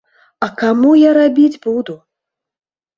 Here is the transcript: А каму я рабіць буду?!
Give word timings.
А 0.47 0.49
каму 0.61 0.95
я 1.01 1.11
рабіць 1.19 1.61
буду?! 1.69 1.99